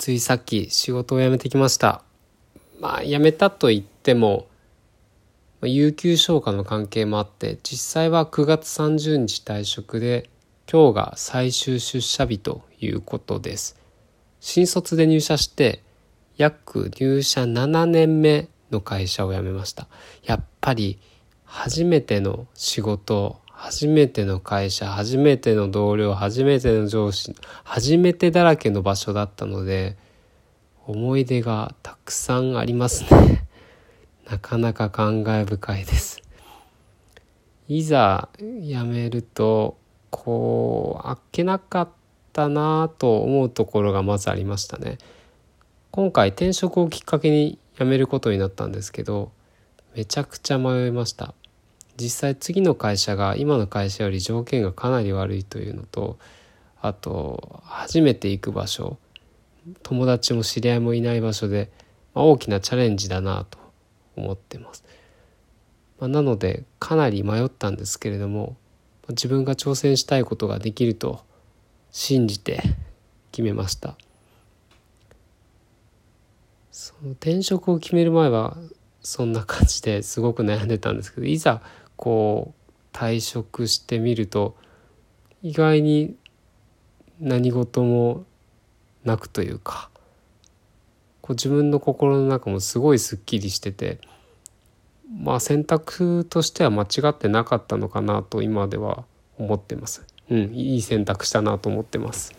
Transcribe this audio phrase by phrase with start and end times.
[0.00, 2.02] ついさっき仕事を辞めてきました。
[2.80, 4.46] まあ辞めたと言っても
[5.60, 10.30] 有給消化の関係もあって実際は9月30日退職で
[10.72, 13.78] 今日が最終出社日ということです。
[14.40, 15.82] 新卒で入社して
[16.38, 19.86] 約入社7年目の会社を辞めました。
[20.24, 20.98] やっぱり
[21.44, 29.98] 初めての仕事初めての会社初めての同僚初めての上司初めてだらけの場所だったので
[30.86, 33.46] 思い出がたくさんありますね。
[34.30, 36.22] なかなか感慨深いです。
[37.68, 39.76] いざ辞めると
[40.08, 41.88] こうあっけなかっ
[42.32, 44.96] たなぁと思うところがまずありましたね。
[45.90, 49.32] 今回転職をきっかけに辞めることになったんですけど
[49.94, 51.34] めちゃくちゃ迷いました。
[52.00, 56.18] 実際次の会社が今の会社より条件がかなり悪いというのと
[56.80, 58.96] あと初めて行く場所
[59.82, 61.70] 友達も知り合いもいない場所で、
[62.14, 63.58] まあ、大きなチャレンジだなと
[64.16, 64.82] 思ってます、
[65.98, 68.56] まあ、なのでかなり迷ったんですけれども
[69.10, 71.20] 自分が挑戦したいことができると
[71.90, 72.62] 信じて
[73.32, 73.96] 決めました。
[76.70, 78.56] その転職を決める前は
[79.02, 81.62] そんな感じですごく悩んでたんですけどいざ
[82.00, 84.56] こう退職してみると
[85.42, 86.16] 意外に
[87.20, 88.24] 何事も
[89.04, 89.90] なくというか
[91.20, 94.00] こう自分の心の中もすごいすっきりしてて
[95.14, 99.04] まあ選択としては間違ってなかったのかなと今では
[99.36, 100.06] 思ってます。
[100.30, 102.32] うん、いい選択したなと思ってます。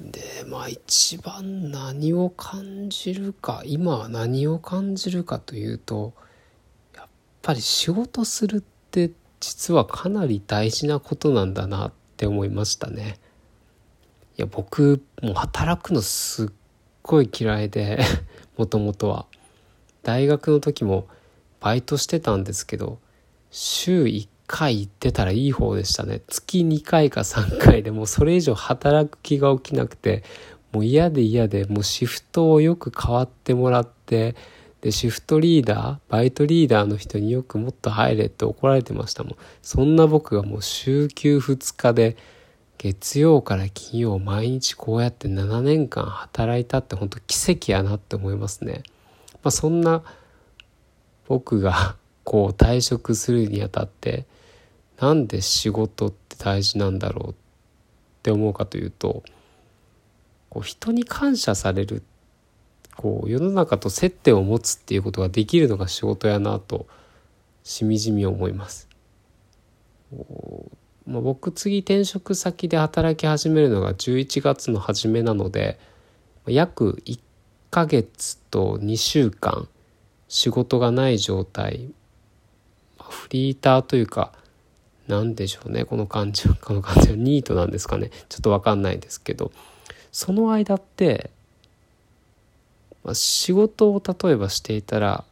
[0.00, 6.14] でまあ一番何を感じるか今は何を感じるかというと
[7.44, 13.18] ぱり仕事するって実はかなり大事なことなんだなって思いましたね。
[14.38, 16.48] いや僕もう働くのすっ
[17.02, 18.00] ごい嫌いで
[18.56, 19.26] もともとは。
[20.02, 21.06] 大学の時も
[21.60, 22.98] バイトしてたんですけど
[23.50, 30.22] 週1回行ってたらいい方でしたね月2回か3回でもうそれ以上働く気が起きなくて
[30.72, 34.36] もう嫌で嫌でもうシフトをよく変わってもらって
[34.84, 39.36] で、シフトリーダー、バイトリーダーの人によくもっと入れって怒られてましたもん。
[39.62, 42.18] そんな僕がもう週休2日で、
[42.76, 48.82] 月曜から金曜毎日こうやって7年間働いたって本当奇跡やなって思いますね。
[49.42, 50.02] まあ、そんな
[51.28, 54.26] 僕が こう退職するにあたって
[55.00, 57.34] なんで仕事って大事なんだろうっ
[58.22, 59.22] て思うかというと
[60.50, 62.02] こう人に感謝されるっ
[62.96, 66.86] こう世の中と接点を持つっていうことができるのが仕事やなと
[67.62, 68.88] しみじみ思います。
[71.06, 75.78] まあ、僕次転職先で働き始めるのが11月の初めなので
[76.46, 77.18] 約1
[77.70, 79.68] ヶ月と2週間
[80.28, 81.90] 仕事がない状態
[82.98, 84.32] フリーターというか
[85.06, 87.16] 何でしょうねこの感じはこの感じは。
[87.16, 88.10] ニートなんですかね。
[88.28, 89.52] ちょっと分かんないですけど。
[90.12, 91.30] その間って
[93.04, 95.24] まあ、仕事を例えばしていたら、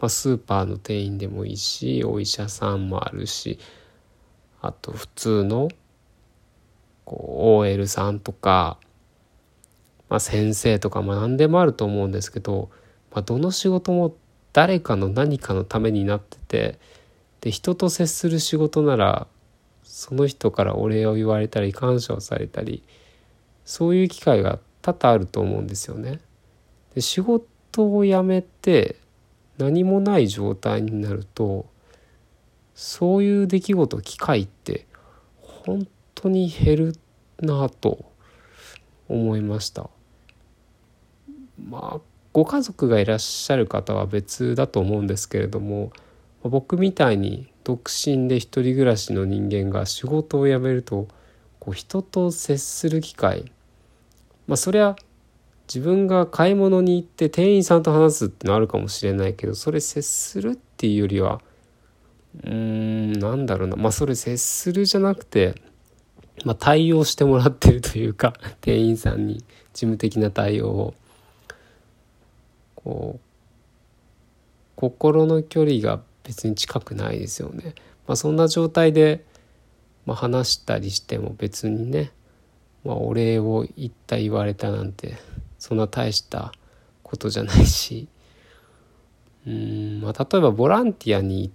[0.00, 3.58] まあ、スーパーの店員でもいいしお医者さんもあるし
[4.60, 5.68] あと普通の
[7.04, 8.78] こう OL さんとか、
[10.08, 12.70] まあ、先生とか、まあ、何でもあると思うんですけど、
[13.12, 14.16] まあ、どの仕事も
[14.52, 16.78] 誰かの何かのためになってて
[17.42, 19.26] で人と接する仕事なら
[19.84, 22.82] その人からお礼を言われたり感謝をされたり
[23.64, 26.20] そういう機会が多々あると思うんですよね。
[26.98, 28.96] で仕事を辞めて
[29.56, 31.66] 何もない状態になると
[32.74, 34.88] そういう出来事機会って
[35.40, 35.86] 本
[36.16, 36.96] 当に減る
[37.38, 38.04] なと
[39.08, 39.90] 思いました。
[41.64, 42.00] まあ
[42.32, 45.92] ご家族がいらっしゃる方は別だと思うんですけれども
[46.42, 51.06] 僕みたいに独身で一人暮らしの人間が仕事を辞めると
[51.60, 53.52] こう人と接する機会
[54.48, 54.96] まあそりゃ
[55.68, 61.40] 自分が買い物に行って店員さんと話すってのあるかもしれないけどそれ接するっていうよりは
[62.44, 63.12] うーん。
[63.12, 63.76] なんだろうな。
[63.76, 65.54] まあそれ接するじゃなくて、
[66.44, 70.94] まあ、対応してもらってるというか 店員さんに事務的な対応を。
[72.76, 73.20] こう
[74.76, 77.74] 心の距離が別に近くないですよね。
[78.06, 79.24] まあ、そんな状態で、
[80.06, 82.12] まあ、話したりしても別にね、
[82.84, 85.16] まあ、お礼を言った言われたなんて
[85.58, 86.52] そんな大した
[87.02, 88.08] ことじゃないし
[89.46, 91.54] うん、まあ、例えばボランティアに行っ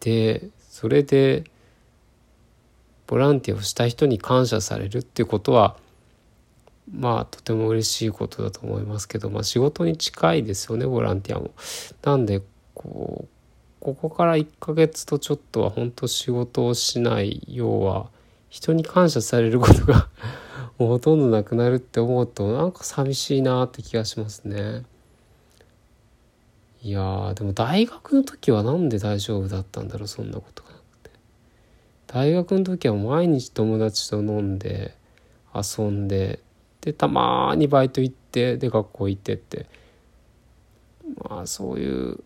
[0.00, 1.44] てそれで
[3.06, 5.76] ボランティアをした人に感謝されるっていうことは
[6.92, 11.50] まあとても嬉しいことだと思いますけど、まあ、仕事に近いですよねボランティアも。
[12.02, 12.42] なんで
[12.74, 13.28] こう
[13.80, 18.08] ここから1ヶ月とちょっとは本当仕事をしない要は
[18.48, 20.08] 人に感謝されることが
[20.78, 24.84] もうほとんどなくなるって思うとなんか寂しいなって気がしますね。
[26.82, 31.10] いやでも大学の時はなんで大丈夫だったんだろうそんなことがなくて。
[32.06, 34.94] 大学の時は毎日友達と飲んで
[35.54, 36.40] 遊んで
[36.82, 39.66] でたまにバイト行ってで学校行ってって
[41.28, 42.22] まあそういう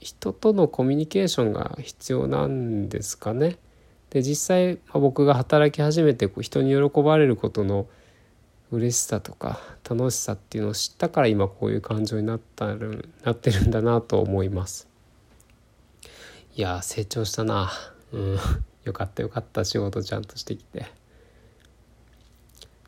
[0.00, 3.58] 人とのコミュニケーションが必要なんですかね。
[4.14, 7.88] で実際、ま、僕が働き始めて人に喜ばれることの
[8.70, 14.88] 嬉しさとか楽しさっていうのを知ったから今こういう感情になったるなってるんだなと思います。
[16.54, 17.72] いや成長したな。
[18.12, 18.38] うん、
[18.84, 20.86] よかったよかった仕事ちゃんとしてきて。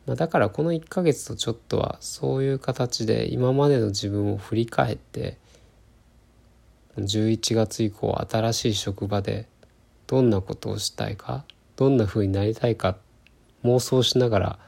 [0.07, 5.39] まあ、だからこの1ヶ月とちょっとはそういう形で今までの自分を振り返って
[6.97, 9.49] 11月以降新しい職場で
[10.07, 11.45] どんなことをしたいか
[11.77, 12.97] どんな風になりたいか
[13.65, 14.59] 妄想しながら、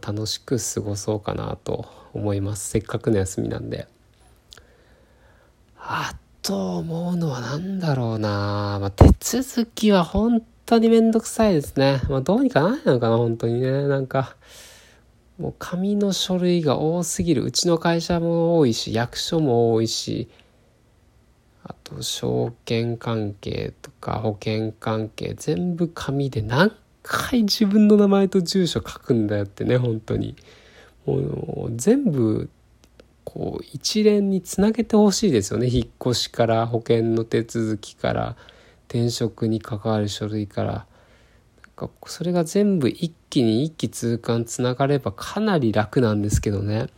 [0.00, 3.86] 楽しく過ごそうかなと思いますせっかくの休みなんで
[5.76, 12.00] あと思うのは何だろうな、まあ、手続きは本当にめんどくさいですね。
[12.08, 13.86] まあどうにかならないのかな、本当にね。
[13.86, 14.36] なんか、
[15.38, 17.44] もう紙の書類が多すぎる。
[17.44, 20.28] うちの会社も多いし、役所も多いし、
[21.64, 26.72] あと証券関係とか保険関係全部紙で何
[27.02, 30.36] 回自分の名前と住所書くんだよってね本当に。
[31.06, 32.48] もう全部
[33.24, 35.68] こう一連につなげてほしいですよね。
[35.68, 38.36] 引っ越しから保険の手続きから
[38.88, 40.72] 転職に関わる書類から。
[40.72, 46.88] なんかそれが全部一気に一気通貫つながればかなり楽なんですけどね。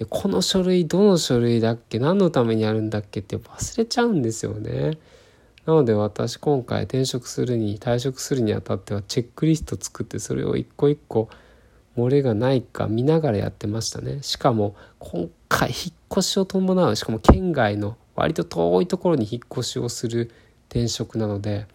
[0.00, 4.96] でこの書類どの書類だっけ何のためにやるんだっけって忘れちゃうんですよね。
[5.66, 11.28] なので私今回転職するに退職するにあたってはチェックリスト作ってそれを一個一個
[11.98, 15.76] 漏れがないか見ながらやってましたねしかも今回引っ
[16.10, 20.30] 越しを伴うしかも県外の割と遠いところに引っ越しをする
[20.70, 21.66] 転職なので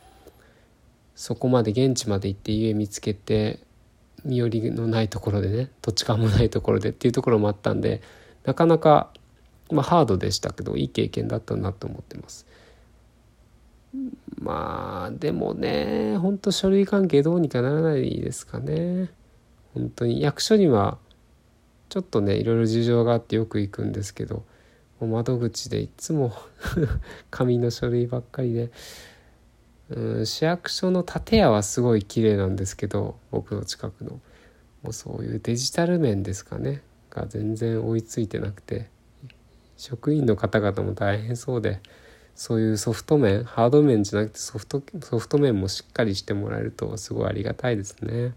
[1.13, 3.59] そこまで現地まで行って家見つけて
[4.25, 8.01] 身寄りのないところでね土地勘もないところでっていうところもあったんで
[8.43, 9.11] なかなか、
[9.71, 12.45] まあ、ハードでしたけどいい経験だったなと思ってます。
[14.37, 19.09] まあでもねほんと書類関係どうにかならないですかね。
[19.73, 20.97] 本当に役所には
[21.89, 24.43] ちょっとねいろいろ事情があってよく行くんですけど
[24.99, 26.33] 窓口でいつも
[27.29, 28.71] 紙の書類ばっかりで
[29.89, 34.19] うん市役所の建屋はすごい綺麗なんですけど僕の近くの。
[34.83, 36.81] もうそういうデジタル面ですかね。
[37.09, 38.89] が全然追いついてなくて。
[39.77, 41.81] 職員の方々も大変そうで
[42.33, 48.33] そういうソフト面ハード面じゃなくてソフトソフト面もしっかりしてもらえるとすごいありがたいですね。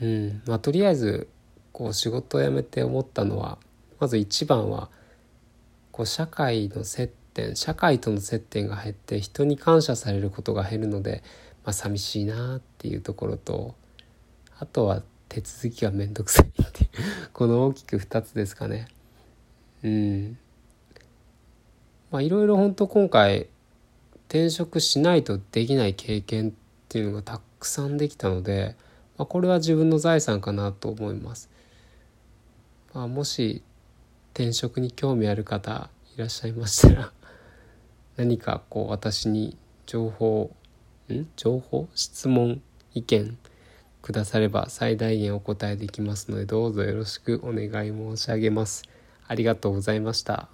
[0.00, 0.42] うん。
[0.46, 1.28] まあ、とりあえず
[1.72, 3.58] こう仕事を辞めて思ったのは
[4.00, 4.90] まず一番は
[5.90, 11.22] こう社会の接点社会との接点が減って人に感謝されることが減るので、
[11.64, 13.74] まあ、寂しいなっていうところと
[14.58, 16.90] あとは手続きがめんどくさいっていう
[17.32, 18.88] この大きく2つですかね。
[19.82, 20.38] うん
[22.10, 23.48] まあいろいろ本当今回
[24.28, 26.52] 転職しないとできない経験っ
[26.88, 28.76] ていうのがたくさんできたので、
[29.16, 31.50] まあ、これは自分の財産かなと思います。
[32.92, 33.62] まあ、もし
[34.34, 37.12] 転職に興味ある方いらっしゃいましたら
[38.16, 40.54] 何かこう私に情報
[41.08, 41.26] ん？
[41.36, 41.88] 情報？
[41.94, 42.62] 質問
[42.94, 43.38] 意見
[44.02, 48.84] くだされば最大限お答えできますのでどうぞよろしくお願い申し上げます。
[49.26, 50.48] ありがとうございました。